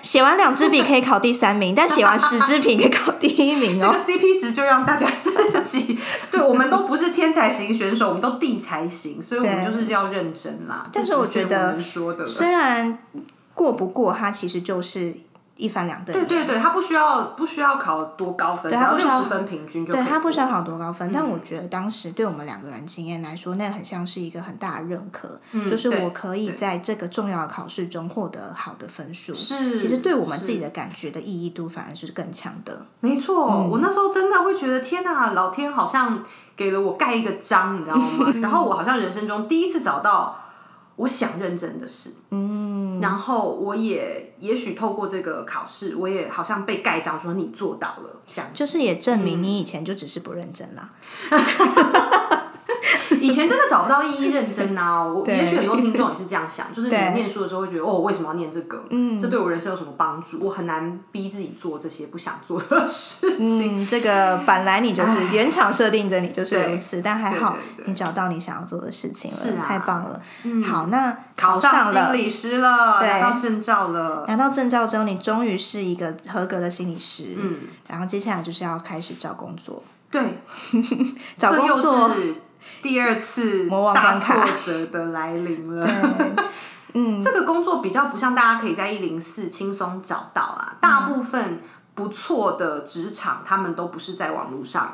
[0.03, 4.19] 写完两支笔可以考第三名，但写完十支笔可以考第一名哦 这个哦。
[4.19, 5.31] CP 值就让大家自
[5.63, 5.97] 己，
[6.33, 10.85] 对我们都不是天才型选手，我们都地才型，所以我们就是要认真啦。
[10.93, 11.79] 但是我觉得。
[12.27, 12.99] 虽然
[13.55, 15.15] 过不过，它其实就是
[15.57, 16.27] 一翻两瞪眼。
[16.27, 19.93] 对对对，他不需要不需要考多高分，对他不需要分平均就。
[19.93, 25.41] 对他不需要考多高分，但我觉得当时对我们两个人经验来说，那很像是一个很大的认可，
[25.71, 29.33] 就是我可以在这个重要的考试中获得好的分数。
[29.35, 32.87] 是，其实对我们自己的感觉的意义度反而是更强的。
[33.01, 36.23] 没错，嗯我那时候真的会觉得天哪，老天好像
[36.57, 38.33] 给了我盖一个章，你知道吗？
[38.43, 40.37] 然后我好像人生中第一次找到
[40.97, 48.49] 我想认真的事，嗯，然后我也也许透过这个考试，我也好像被盖章说你做到了这样。
[48.55, 50.93] 就是也证嗯明你以前就只是不认真啦。
[53.25, 55.03] 以前真的找不到意义认真啊！
[55.03, 58.85] 我也许很多听众也是这样想，就是你念书的时候会觉得哦，我为什么要念这个？
[58.91, 60.45] 嗯，这对我人生有什么帮助？
[60.45, 63.85] 我很难逼自己做这些不想做的事情。
[63.85, 67.57] 嗯，这个本来你就是原厂设定着你就是如此，但还好
[67.87, 70.21] 你找到你想要做的事情了，是啊太棒了。
[70.67, 74.25] 好，那考上了心，理师了，对拿到证照了。
[74.29, 77.37] 拿到证照之后，你终于是一个合格的心理师。
[77.37, 77.57] 嗯，
[77.89, 80.43] 然后接下来就是要开始找工作，对，
[81.39, 82.11] 找工作。
[82.65, 84.35] 是第二次大挫
[84.65, 85.87] 折的来临了。
[87.23, 91.61] 这个工作比较不像大家可以在一零四轻松找到啊，大部分
[91.95, 94.93] 不错的职场，他们都不是在网络上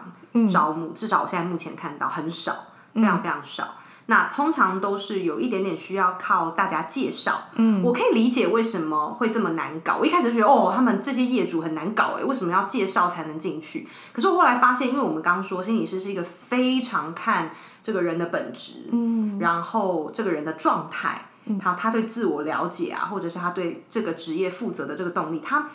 [0.50, 2.54] 招募，至少我现在目前看到很少，
[2.94, 3.74] 非常非常少。
[4.10, 9.98] 那通常都是有一点点需要靠大家介绍，嗯，我可以理解为什么会这么难搞。
[10.00, 13.86] 我一开始就觉得哦，他们这些业主很难搞哎，为什么要介绍才能进去？
[14.12, 17.52] 可是我后来发现，因为我们刚刚说心理师是一个非常看
[17.84, 21.28] 这个人的本质，嗯，然后这个人的状态，
[21.62, 25.68] 他他对自我了解啊，或者是他对这个职业负责的这个动力，他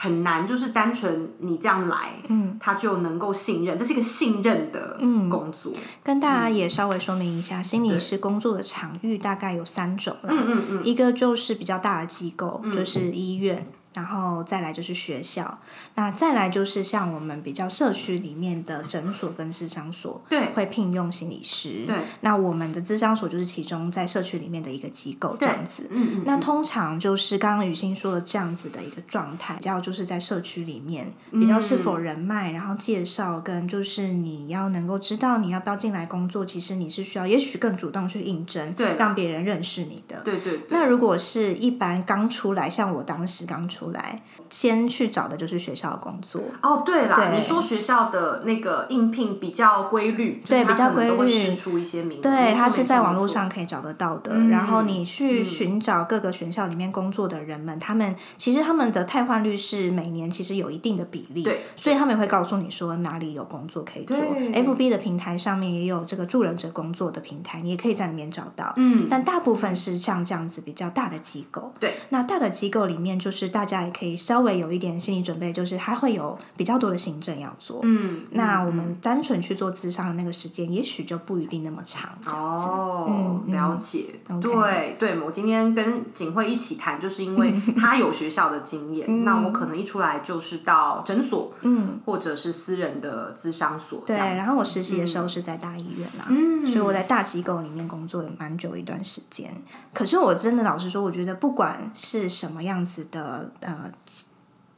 [0.00, 4.96] 很难就是单纯你这样来，嗯，他就能够信任，这是一个信任的
[5.28, 5.72] 工作，
[6.04, 10.28] 跟大家也稍微说明一下，心理师工作的场域大概有三种啦。
[10.30, 13.66] 嗯嗯嗯，一个就是比较大的机构，就是医院。
[13.94, 15.58] 然后再来就是学校，
[15.94, 21.84] 那再来就是像我们比较社区里面的诊所跟智商所，对，会聘用心理师。
[21.86, 25.88] 对，那我们的智商所就是其中在社区里面的一个机构这样子。
[25.90, 40.20] 嗯嗯，那通常就是刚刚雨欣说的这样子的一个状态，比较就是在社区里面比较是否人脉，然后介绍跟就是你要能够知道你要不要进来工作，其实你是需要也许更主动去应征，对，让别人认识你的。
[40.22, 40.60] 对对。
[40.68, 44.20] 那如果是一般刚出来，像我当时刚出来，
[44.50, 46.40] 先去找的就是学校的工作。
[46.62, 54.38] 哦，对啦，你说学校的那个应聘比较规律，对，比较规律，出一些名，对，它是在网络上可以找得到的。
[54.48, 64.16] 然后你去寻找各个学校里面工作的人们，他们其实他们的汰换率是每年其实有一定的比例，对，所以他们也会告诉你说哪里有工作可以做。
[64.16, 68.72] FB 的平台上面也有这个助人者工作的平台，你也可以在里面找到。
[68.76, 77.80] 嗯，但大部分是像这样子比较大的机构，对，那大的机构里面就是大家也可以稍微有一点心理准备，就是他会有比较多的行政要做。
[77.82, 82.10] 嗯，那我们单纯去做咨商的那个时间，也许就不一定那么长。
[82.26, 84.06] 哦，了解。
[84.40, 94.02] 对对，我今天跟景惠一起谈，就是因为他有学校的经验， 那我可能一出来就是到诊所，嗯，或者是私人的咨商所。
[94.06, 99.54] 对，然后我实习的时候是在大医院啦，嗯，所以我在大机构里面工作也蛮久一段时间。
[99.92, 103.90] 可是我真的老实说，我觉得不管是什么样子的呃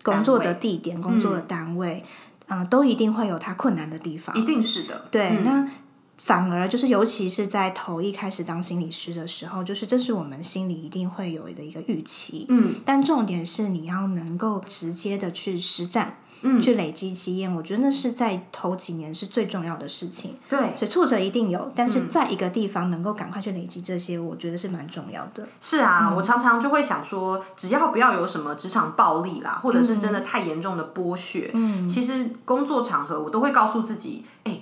[0.02, 2.04] 工作的地点、工作的单位，
[2.46, 5.06] 呃，都一定会有它困难的地方，一定是的。
[5.10, 5.68] 对，那
[6.16, 12.46] 反而就是，尤其是在头一开始当心理师的时候，就是这是我们心里一定会有的一个预期。
[12.48, 16.18] 嗯，但重点是你要能够直接的去实战。
[16.42, 20.36] 嗯，去累积经验，我觉得那是在头几年是最重要的事情。
[20.48, 25.46] 对，所以挫折一定有，但是在一个地方能够赶快去累积这些，我觉得是蛮重要的。
[25.60, 34.60] 是啊，我常常就会想说，只要不要有什么职场暴力啦，或者是真的太严重的剥削，嗯，其实工作场合我都会告诉自己，哎。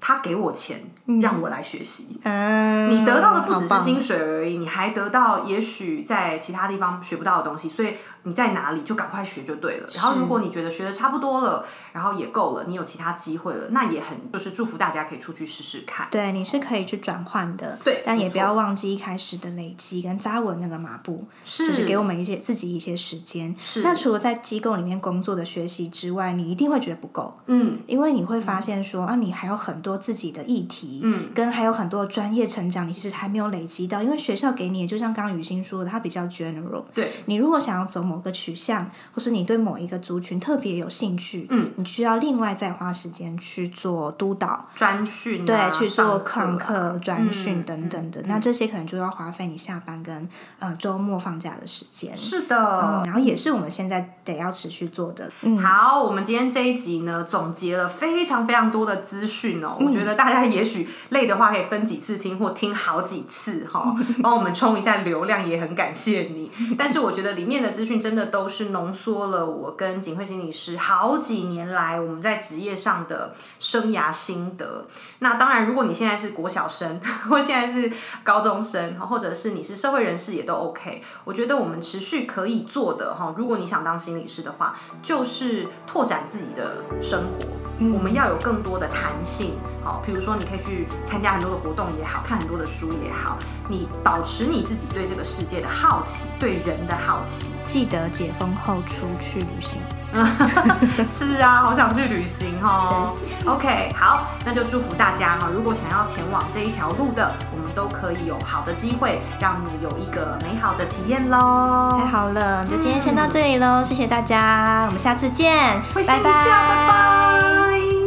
[0.00, 0.80] 他给我钱
[1.20, 9.86] 让我来学习，你得到的不只是薪水而已，你还得到也许在其他地方学不到的东西，所以你在哪里就赶快学就对了。
[9.94, 16.08] 然后如果你觉得学的差不多了，然后也够了，你有其他机会了，那也很就是祝福大家可以出去试试看。
[16.10, 23.54] 对，你是可以去转换的，对，但也不要忘记一开始的累积跟扎稳那个马步，就是给我们一些自己一些时间。
[23.58, 29.90] 是，那除了在机构里面工作的学习之外，你一定会觉得不够，嗯，因为你会发现说啊，你还有很多。
[30.00, 36.82] 自己的议题，嗯，跟还有很多专业成长，你其实还没有累积到，因为学校给你，就像刚刚雨欣说的，它比较 general。
[36.94, 48.22] 对，你如果想要走某个取向，或是你对某一个族群特别有兴趣，嗯，你需要另外再花时间去做督导、专训，对，去做课课专训等等的。
[48.26, 50.28] 那这些可能就要花费你下班跟
[50.58, 52.16] 呃周末放假的时间。
[52.16, 55.30] 是的，然后也是我们现在得要持续做的。
[55.62, 59.76] 好，我们今天这一集呢，总结了非常非常多的资讯哦。
[59.80, 66.50] 我觉得大家也许累的话，可以分几次听，或听好几次哈， 帮我们冲一下流量，也很感谢你。
[66.76, 74.86] 但是我觉得里面的资讯真的都是浓缩了我跟景惠心理师好几年来我们在职业上的生涯心得。
[75.20, 77.92] 那当然，如果你现在是国小生， 或现在是
[78.22, 81.02] 高中生，或者是你是社会人士，也都 OK。
[81.24, 87.46] 我觉得我们持续可以做的哈，如果你想当心理师的话，就是拓展自己的生活。
[87.80, 89.54] 我们要有更多的弹性。
[89.82, 93.38] 好，比如说你可以去参加很多的活动也好看很多的书也好，
[93.70, 97.46] 你保持你自己对这个世界的好奇，对人的好奇。
[97.64, 99.80] 记得解封后出去旅行。
[101.06, 103.16] 是啊，好想去旅行哦。
[103.44, 105.48] OK，好，那就祝福大家哈。
[105.52, 111.96] 如果想要前往这一条路的，我们都可以有好的机会，让你有一个美好的体验喽。
[112.00, 117.99] 太好了，就今天先到这里喽，谢谢大家，我们下次见，拜拜拜拜。